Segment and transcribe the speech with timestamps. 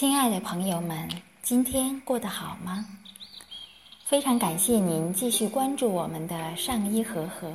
[0.00, 1.06] 亲爱的朋友们，
[1.42, 2.86] 今天过得好吗？
[4.02, 7.52] 非常感谢您继续关注我们的上医和合，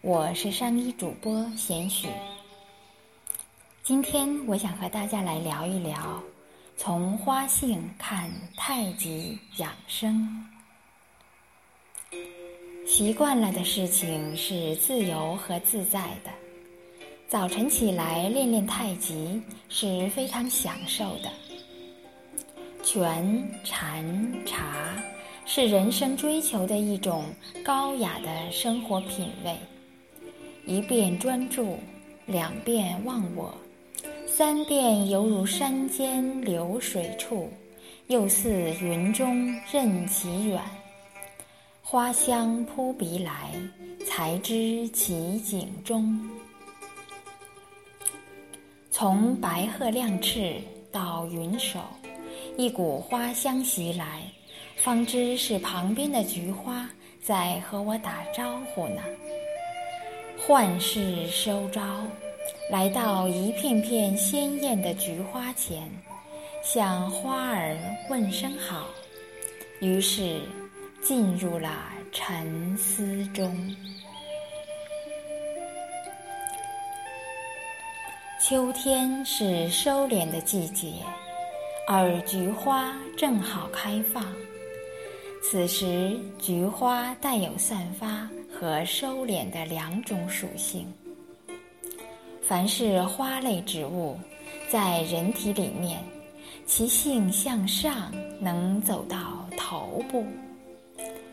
[0.00, 2.08] 我是上医主播贤许。
[3.84, 6.20] 今天我想和大家来聊一聊，
[6.76, 10.44] 从花性看太极养生。
[12.84, 16.32] 习惯了的事情是自由和自在的，
[17.28, 21.30] 早晨起来练练太极是非常享受的。
[22.92, 25.00] 拳、禅、茶
[25.46, 27.22] 是人生追求的一种
[27.64, 29.56] 高雅的生活品味。
[30.66, 31.78] 一遍专注，
[32.26, 33.54] 两遍忘我，
[34.26, 37.48] 三遍犹如山间流水处，
[38.08, 38.50] 又似
[38.80, 40.60] 云中任其远。
[41.80, 43.52] 花香扑鼻来，
[44.04, 46.28] 才知其景中。
[48.90, 50.56] 从白鹤亮翅
[50.90, 51.78] 到云手。
[52.56, 54.22] 一股花香袭来，
[54.76, 56.88] 方知是旁边的菊花
[57.22, 59.02] 在和我打招呼呢。
[60.38, 61.80] 幻事收招，
[62.70, 65.90] 来到一片片鲜艳的菊花前，
[66.62, 67.78] 向花儿
[68.08, 68.86] 问声好，
[69.80, 70.40] 于是
[71.02, 71.70] 进入了
[72.12, 73.74] 沉思中。
[78.42, 80.92] 秋天是收敛的季节。
[81.92, 84.24] 而菊花正好开放，
[85.42, 90.86] 此时菊花带有散发和收敛的两种属性。
[92.42, 94.16] 凡是花类植物，
[94.68, 95.98] 在人体里面，
[96.64, 100.24] 其性向上，能走到头部；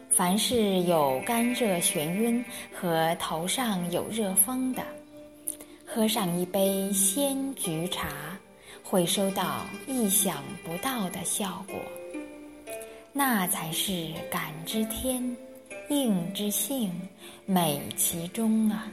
[0.09, 4.81] 凡是有肝热眩晕和头上有热风的，
[5.85, 8.07] 喝上一杯鲜菊茶。
[8.90, 11.75] 会收到意想不到的效果，
[13.12, 15.36] 那才是感之天，
[15.90, 16.90] 应之性，
[17.46, 18.90] 美其中啊！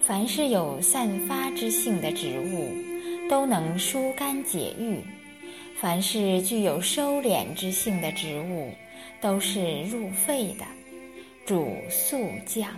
[0.00, 2.68] 凡是有散发之性的植物，
[3.30, 4.96] 都能疏肝解郁；
[5.80, 8.72] 凡是具有收敛之性的植物，
[9.20, 10.64] 都是入肺的，
[11.46, 12.68] 主肃降。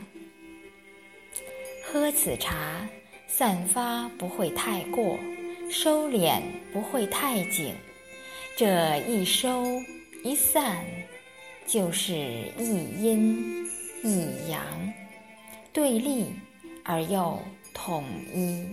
[1.83, 2.87] 喝此茶，
[3.27, 5.19] 散发不会太过。
[5.71, 6.43] 收敛
[6.73, 7.73] 不会太紧，
[8.57, 9.65] 这一收
[10.25, 10.85] 一散，
[11.65, 12.13] 就是
[12.59, 13.65] 一阴
[14.03, 14.61] 一阳，
[15.73, 16.27] 对立
[16.85, 17.41] 而又
[17.73, 18.05] 统
[18.35, 18.67] 一。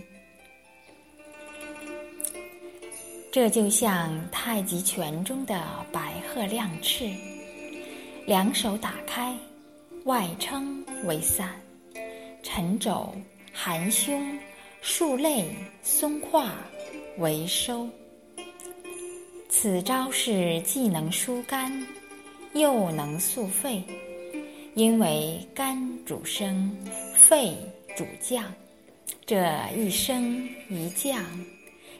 [3.31, 7.07] 这就像太极拳中的白鹤亮翅，
[8.25, 9.37] 两手打开，
[10.05, 11.61] 外撑为散，
[12.41, 13.13] 沉肘
[13.53, 14.35] 含胸，
[14.81, 15.45] 竖肋
[15.83, 16.49] 松胯。
[17.17, 17.89] 为收，
[19.49, 21.85] 此招式既能疏肝，
[22.53, 23.83] 又能肃肺，
[24.75, 26.77] 因为肝主升，
[27.15, 27.55] 肺
[27.95, 28.53] 主降，
[29.25, 31.25] 这一升一降，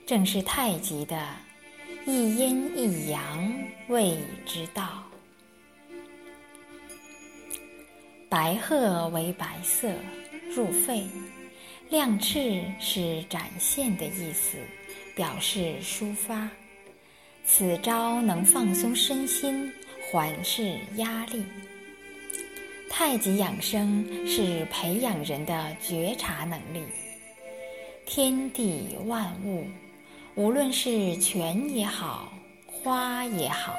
[0.06, 1.20] 正是太极的
[2.06, 3.54] 一阴一阳
[3.88, 5.04] 谓之道。
[8.30, 9.92] 白鹤为白色，
[10.54, 11.08] 入肺，
[11.90, 14.60] 亮翅是展现的意思。
[15.18, 16.48] 表示抒发，
[17.44, 19.74] 此招能放松身心，
[20.12, 21.44] 缓释压力。
[22.88, 26.84] 太极养生是培养人的觉察能力。
[28.06, 29.66] 天地万物，
[30.36, 32.32] 无论是泉也好，
[32.68, 33.74] 花也好，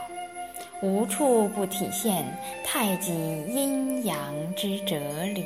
[0.82, 2.26] 无处不体现
[2.64, 5.44] 太极阴阳之哲理。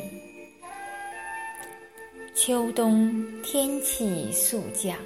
[2.34, 4.97] 秋冬天气速降。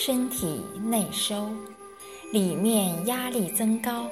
[0.00, 1.50] 身体内收，
[2.32, 4.06] 里面压力增高，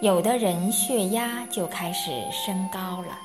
[0.00, 3.16] 有的人血压就开始升高了。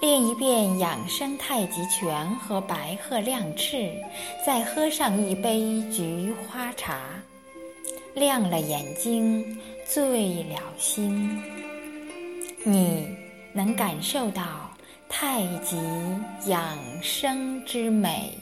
[0.00, 3.92] 练一遍养生太极拳和白鹤亮翅，
[4.46, 7.02] 再喝上一杯菊花茶，
[8.14, 9.44] 亮了眼睛，
[9.86, 11.38] 醉了心，
[12.64, 13.06] 你
[13.52, 14.70] 能感受到
[15.06, 15.76] 太极
[16.46, 18.32] 养生之美。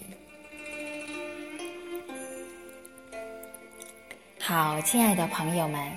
[4.46, 5.90] 好，亲爱的朋友们，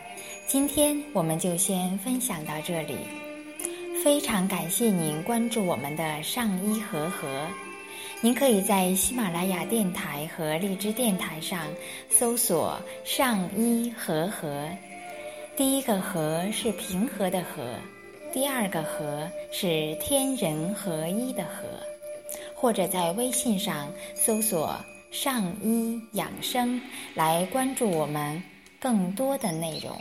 [0.47, 2.95] 今天我们就先分享到这里。
[4.01, 7.45] 非常感谢您关注我们的上医和合，
[8.21, 11.67] 您可以在喜马拉雅电台和荔枝电台上
[12.09, 14.65] 搜索“上医和合”。
[15.57, 17.75] 第一个“和”是平和的“和”，
[18.31, 21.63] 第二个“和”是天人合一的“和”。
[22.55, 24.73] 或者在微信上搜索
[25.11, 26.81] 上医养生
[27.15, 28.41] 来关注我们
[28.79, 29.97] 更多的内容。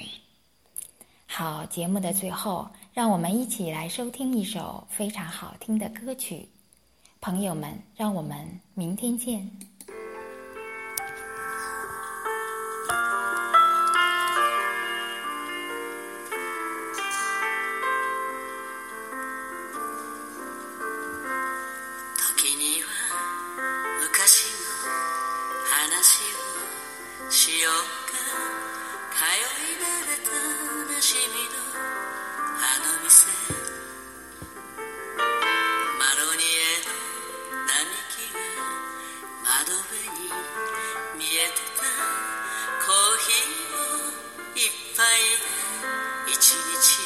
[1.26, 6.48] 好，节目的最后，让我们一起来收听一首非常好听的歌曲。
[7.20, 9.50] 朋友们，让我们明天见。
[39.66, 40.30] 窓辺に
[41.18, 41.82] 見えてた
[42.86, 44.14] コーヒーを
[44.54, 44.62] 一
[44.94, 45.02] 杯
[45.34, 47.02] で一日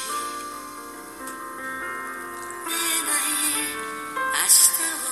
[2.66, 2.76] 見え
[3.08, 3.32] ない
[4.28, 5.08] 明日を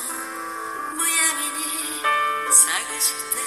[0.94, 1.64] むやみに
[2.52, 2.60] 探
[3.00, 3.37] した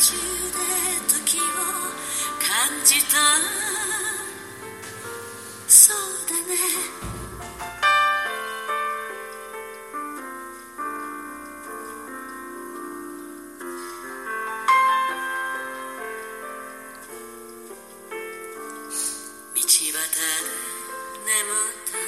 [0.00, 1.42] 時を
[2.38, 3.16] 感じた
[5.66, 5.96] そう
[6.28, 6.54] だね
[19.54, 19.92] 道端で
[21.26, 21.42] 眠
[21.72, 22.07] った